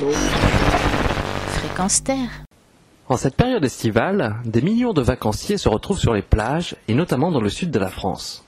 l'eau. 0.00 0.12
Fréquence 1.48 2.02
Terre. 2.02 2.44
En 3.08 3.16
cette 3.16 3.36
période 3.36 3.64
estivale, 3.64 4.36
des 4.44 4.62
millions 4.62 4.92
de 4.92 5.00
vacanciers 5.00 5.58
se 5.58 5.68
retrouvent 5.68 5.98
sur 5.98 6.12
les 6.12 6.22
plages 6.22 6.76
et 6.88 6.94
notamment 6.94 7.30
dans 7.30 7.40
le 7.40 7.48
sud 7.48 7.70
de 7.70 7.78
la 7.78 7.88
France. 7.88 8.44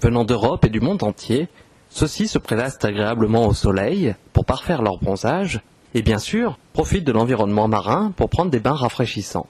Venant 0.00 0.24
d'Europe 0.24 0.64
et 0.64 0.70
du 0.70 0.80
monde 0.80 1.02
entier, 1.02 1.48
ceux-ci 1.90 2.26
se 2.26 2.38
prélassent 2.38 2.84
agréablement 2.84 3.46
au 3.46 3.54
soleil 3.54 4.14
pour 4.32 4.44
parfaire 4.44 4.82
leur 4.82 4.98
bronzage 4.98 5.60
et 5.94 6.02
bien 6.02 6.18
sûr 6.18 6.58
profitent 6.72 7.04
de 7.04 7.12
l'environnement 7.12 7.68
marin 7.68 8.12
pour 8.16 8.28
prendre 8.28 8.50
des 8.50 8.60
bains 8.60 8.72
rafraîchissants. 8.72 9.46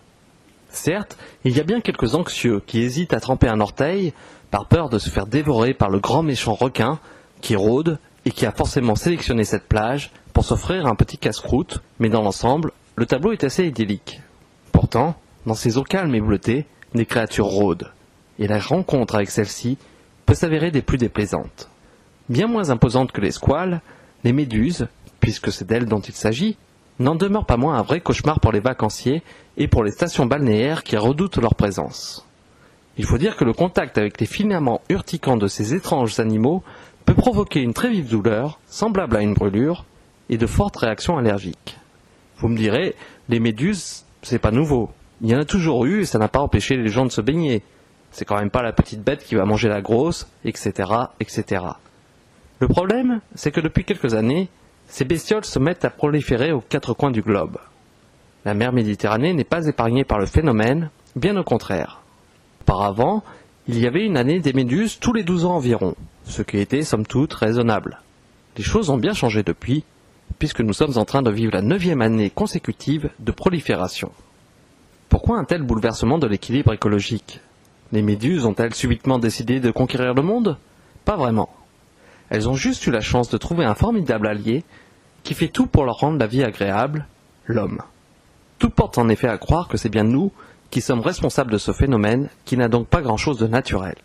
Certes, 0.69 1.17
il 1.45 1.57
y 1.57 1.61
a 1.61 1.65
bien 1.65 1.81
quelques 1.81 2.15
anxieux 2.15 2.63
qui 2.67 2.81
hésitent 2.81 3.15
à 3.15 3.21
tremper 3.21 3.49
un 3.49 3.61
orteil 3.61 4.13
par 4.51 4.67
peur 4.67 4.89
de 4.91 4.99
se 4.99 5.09
faire 5.09 5.27
dévorer 5.27 5.73
par 5.73 5.89
le 5.89 5.99
grand 5.99 6.23
méchant 6.23 6.55
requin 6.55 6.99
qui 7.41 7.57
rôde 7.57 7.99
et 8.25 8.31
qui 8.31 8.47
a 8.47 8.53
forcément 8.53 8.95
sélectionné 8.95 9.45
cette 9.45 9.69
plage 9.69 10.11
pour 10.33 10.45
s'offrir 10.45 10.87
un 10.87 10.95
petit 10.95 11.19
casse-croûte, 11.19 11.83
mais 11.99 12.09
dans 12.09 12.23
l'ensemble, 12.23 12.73
le 12.97 13.07
tableau 13.07 13.33
est 13.33 13.45
assez 13.45 13.67
idyllique. 13.67 14.21
Pourtant, 14.71 15.17
dans 15.47 15.55
ces 15.55 15.79
eaux 15.79 15.85
calmes 15.85 16.15
et 16.15 16.21
bleutées, 16.21 16.67
des 16.95 17.07
créatures 17.07 17.47
rôdent, 17.47 17.91
et 18.39 18.47
la 18.47 18.59
rencontre 18.59 19.15
avec 19.17 19.31
celles-ci 19.31 19.79
peut 20.27 20.35
s'avérer 20.35 20.71
des 20.71 20.83
plus 20.83 20.99
déplaisantes. 20.99 21.69
Bien 22.29 22.47
moins 22.47 22.71
imposantes 22.71 23.13
que 23.13 23.21
les 23.21 23.33
squales, 23.33 23.81
les 24.25 24.33
méduses, 24.33 24.87
puisque 25.21 25.53
c'est 25.53 25.67
d'elles 25.67 25.87
dont 25.87 26.01
il 26.01 26.15
s'agit, 26.15 26.57
n'en 26.99 27.15
demeurent 27.15 27.47
pas 27.47 27.57
moins 27.57 27.77
un 27.77 27.83
vrai 27.83 28.01
cauchemar 28.01 28.41
pour 28.41 28.53
les 28.53 28.61
vacanciers 28.61 29.23
et 29.57 29.69
pour 29.69 29.83
les 29.83 29.91
stations 29.91 30.27
balnéaires 30.27 30.83
qui 30.83 30.97
redoutent 30.97 31.39
leur 31.39 31.55
présence. 31.55 32.27
Il 32.99 33.07
faut 33.07 33.19
dire 33.19 33.37
que 33.37 33.45
le 33.45 33.55
contact 33.55 33.97
avec 33.97 34.21
les 34.21 34.27
filaments 34.27 34.83
urticants 34.91 35.39
de 35.39 35.47
ces 35.47 35.75
étranges 35.75 36.21
animaux 36.21 36.63
peut 37.03 37.15
provoquer 37.15 37.61
une 37.61 37.75
très 37.75 37.91
vive 37.91 38.09
douleur, 38.09 38.59
semblable 38.67 39.17
à 39.17 39.23
une 39.23 39.35
brûlure, 39.35 39.85
et 40.29 40.39
de 40.39 40.47
fortes 40.47 40.77
réactions 40.77 41.19
allergiques. 41.19 41.77
Vous 42.39 42.49
me 42.49 42.57
direz, 42.57 42.95
les 43.29 43.41
méduses, 43.41 44.05
c'est 44.23 44.39
pas 44.39 44.51
nouveau. 44.51 44.91
Il 45.21 45.29
y 45.29 45.35
en 45.35 45.41
a 45.41 45.45
toujours 45.45 45.85
eu 45.85 46.01
et 46.01 46.05
ça 46.05 46.19
n'a 46.19 46.29
pas 46.29 46.41
empêché 46.41 46.77
les 46.77 46.89
gens 46.89 47.05
de 47.05 47.11
se 47.11 47.21
baigner. 47.21 47.63
C'est 48.11 48.25
quand 48.25 48.39
même 48.39 48.51
pas 48.51 48.63
la 48.63 48.73
petite 48.73 49.03
bête 49.03 49.25
qui 49.25 49.35
va 49.35 49.45
manger 49.45 49.69
la 49.69 49.81
grosse, 49.81 50.27
etc., 50.45 50.91
etc. 51.21 51.65
Le 52.59 52.69
problème, 52.69 53.21
c'est 53.35 53.51
que 53.51 53.61
depuis 53.61 53.85
quelques 53.85 54.15
années, 54.15 54.49
ces 54.87 55.05
bestioles 55.05 55.45
se 55.45 55.59
mettent 55.59 55.85
à 55.85 55.91
proliférer 55.91 56.53
aux 56.53 56.61
quatre 56.61 56.95
coins 56.95 57.11
du 57.11 57.23
globe. 57.23 57.59
La 58.45 58.55
mer 58.55 58.73
Méditerranée 58.73 59.33
n'est 59.33 59.45
pas 59.45 59.67
épargnée 59.67 60.05
par 60.05 60.19
le 60.19 60.27
phénomène, 60.27 60.91
bien 61.17 61.37
au 61.37 61.45
contraire. 61.45 62.03
Auparavant, 62.63 63.23
il 63.69 63.79
y 63.79 63.87
avait 63.87 64.05
une 64.05 64.17
année 64.17 64.41
des 64.41 64.53
méduses 64.53 64.99
tous 64.99 65.13
les 65.13 65.23
douze 65.23 65.45
ans 65.45 65.55
environ, 65.55 65.95
ce 66.25 66.43
qui 66.43 66.59
était 66.59 66.83
somme 66.83 67.07
toute 67.07 67.33
raisonnable. 67.33 68.01
Les 68.57 68.63
choses 68.63 68.91
ont 68.91 68.99
bien 68.99 69.15
changé 69.15 69.43
depuis, 69.43 69.85
puisque 70.39 70.61
nous 70.61 70.73
sommes 70.73 70.99
en 70.99 71.05
train 71.05 71.23
de 71.23 71.31
vivre 71.31 71.53
la 71.53 71.63
neuvième 71.63 72.03
année 72.03 72.31
consécutive 72.31 73.11
de 73.19 73.33
prolifération. 73.33 74.13
Pourquoi 75.09 75.39
un 75.39 75.45
tel 75.45 75.63
bouleversement 75.63 76.19
de 76.19 76.27
l'équilibre 76.27 76.73
écologique? 76.73 77.41
Les 77.93 78.03
méduses 78.03 78.47
ont-elles 78.47 78.75
subitement 78.75 79.19
décidé 79.19 79.61
de 79.61 79.71
conquérir 79.71 80.15
le 80.15 80.23
monde? 80.23 80.57
Pas 81.05 81.17
vraiment. 81.17 81.51
Elles 82.31 82.49
ont 82.49 82.55
juste 82.55 82.87
eu 82.87 82.91
la 82.91 83.03
chance 83.03 83.29
de 83.29 83.37
trouver 83.37 83.65
un 83.65 83.75
formidable 83.75 84.27
allié 84.27 84.65
qui 85.23 85.35
fait 85.35 85.49
tout 85.49 85.67
pour 85.67 85.85
leur 85.85 85.97
rendre 85.97 86.19
la 86.19 86.27
vie 86.27 86.43
agréable, 86.43 87.07
l'homme. 87.47 87.83
Tout 88.59 88.71
porte 88.71 88.97
en 88.97 89.09
effet 89.09 89.29
à 89.29 89.39
croire 89.39 89.69
que 89.69 89.77
c'est 89.77 89.89
bien 89.89 90.05
nous 90.05 90.33
qui 90.71 90.81
sommes 90.81 91.01
responsables 91.01 91.53
de 91.53 91.59
ce 91.59 91.73
phénomène 91.73 92.31
qui 92.45 92.57
n'a 92.57 92.69
donc 92.69 92.89
pas 92.89 93.03
grand-chose 93.03 93.39
de 93.39 93.47
naturel. 93.47 93.97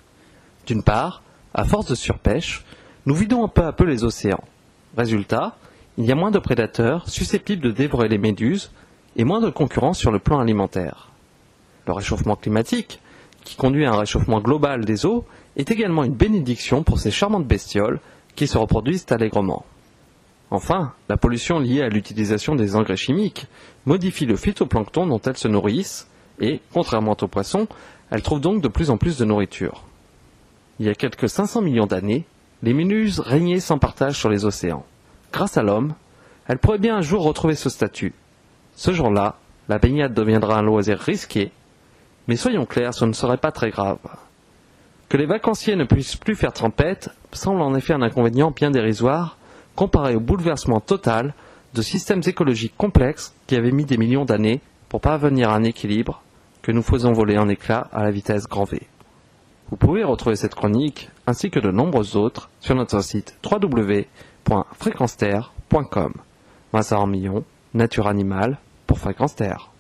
D'une 0.66 0.84
part, 0.84 1.22
à 1.58 1.66
force 1.66 1.88
de 1.88 1.96
surpêche, 1.96 2.64
nous 3.08 3.16
vidons 3.16 3.48
peu 3.48 3.64
à 3.64 3.74
peu 3.74 3.84
les 3.84 4.04
océans. 4.04 4.44
Résultat, 4.96 5.58
il 5.98 6.06
y 6.06 6.12
a 6.12 6.16
moins 6.16 6.30
de 6.30 6.38
prédateurs 6.38 7.10
susceptibles 7.10 7.64
de 7.64 7.72
dévorer 7.72 8.08
les 8.08 8.20
méduses 8.20 8.72
et 9.16 9.24
moins 9.24 9.42
de 9.42 9.50
concurrence 9.50 9.98
sur 9.98 10.12
le 10.12 10.20
plan 10.20 10.40
alimentaire. 10.40 11.10
Le 11.88 11.94
réchauffement 11.94 12.36
climatique, 12.36 13.00
qui 13.44 13.56
conduit 13.56 13.86
à 13.86 13.92
un 13.92 13.98
réchauffement 13.98 14.40
global 14.40 14.86
des 14.86 15.08
eaux, 15.08 15.26
est 15.56 15.72
également 15.72 16.04
une 16.04 16.14
bénédiction 16.14 16.84
pour 16.84 17.00
ces 17.00 17.10
charmantes 17.10 17.48
bestioles 17.48 18.00
qui 18.36 18.46
se 18.46 18.60
reproduisent 18.60 19.08
allègrement. 19.10 19.66
Enfin, 20.52 20.94
la 21.10 21.18
pollution 21.18 21.58
liée 21.58 21.82
à 21.82 21.90
l'utilisation 21.90 22.56
des 22.56 22.76
engrais 22.76 22.98
chimiques 22.98 23.48
modifie 23.88 24.28
le 24.28 24.36
phytoplancton 24.36 25.08
dont 25.08 25.22
elles 25.22 25.38
se 25.38 25.48
nourrissent 25.48 26.08
et, 26.40 26.62
contrairement 26.72 27.18
aux 27.20 27.28
poissons, 27.28 27.68
elles 28.12 28.22
trouvent 28.22 28.42
donc 28.42 28.62
de 28.62 28.68
plus 28.68 28.92
en 28.92 28.98
plus 28.98 29.18
de 29.18 29.26
nourriture. 29.26 29.87
Il 30.80 30.86
y 30.86 30.90
a 30.90 30.96
quelques 30.96 31.30
500 31.30 31.62
millions 31.62 31.88
d'années, 31.88 32.26
les 32.62 32.74
méduses 32.74 33.20
régnaient 33.20 33.60
sans 33.60 33.80
partage 33.80 34.18
sur 34.18 34.30
les 34.30 34.46
océans. 34.46 34.86
Grâce 35.32 35.58
à 35.58 35.64
l'homme, 35.64 35.94
elles 36.48 36.60
pourraient 36.60 36.78
bien 36.78 36.98
un 36.98 37.02
jour 37.02 37.24
retrouver 37.24 37.56
ce 37.56 37.70
statut. 37.70 38.14
Ce 38.76 38.92
jour-là, 38.92 39.38
la 39.70 39.80
baignade 39.80 40.14
deviendra 40.14 40.60
un 40.60 40.62
loisir 40.62 41.00
risqué, 41.00 41.52
mais 42.28 42.36
soyons 42.36 42.66
clairs, 42.66 42.94
ce 42.94 43.06
ne 43.06 43.14
serait 43.14 43.38
pas 43.38 43.52
très 43.52 43.72
grave. 43.72 43.98
Que 45.10 45.18
les 45.18 45.26
vacanciers 45.26 45.76
ne 45.76 45.86
puissent 45.86 46.16
plus 46.16 46.36
faire 46.36 46.54
trempette 46.54 47.10
semble 47.32 47.62
en 47.62 47.76
effet 47.76 47.94
un 47.94 48.02
inconvénient 48.02 48.52
bien 48.52 48.72
dérisoire 48.72 49.38
comparé 49.76 50.16
au 50.16 50.20
bouleversement 50.20 50.80
total 50.80 51.34
de 51.74 51.82
systèmes 51.82 52.24
écologiques 52.26 52.76
complexes 52.78 53.34
qui 53.46 53.56
avaient 53.56 53.72
mis 53.72 53.86
des 53.86 53.98
millions 53.98 54.26
d'années 54.26 54.62
pour 54.90 55.02
parvenir 55.02 55.50
à 55.50 55.56
un 55.56 55.64
équilibre 55.64 56.24
que 56.62 56.72
nous 56.72 56.82
faisons 56.82 57.14
voler 57.14 57.38
en 57.38 57.48
éclats 57.48 57.88
à 57.94 58.04
la 58.04 58.12
vitesse 58.12 58.48
grand 58.48 58.64
V. 58.64 58.82
Vous 59.70 59.78
pouvez 59.78 60.04
retrouver 60.04 60.36
cette 60.38 60.56
chronique 60.56 61.10
ainsi 61.26 61.50
que 61.52 61.60
de 61.60 61.72
nombreuses 61.72 62.16
autres 62.16 62.50
sur 62.62 62.76
notre 62.76 63.02
site 63.02 63.38
www.fréquenceterre.com. 63.44 66.14
Vincent 66.72 67.08
Millon, 67.08 67.44
Nature 67.74 68.08
Animale 68.08 68.60
pour 68.86 69.00
Fréquence 69.00 69.36
Terre. 69.36 69.72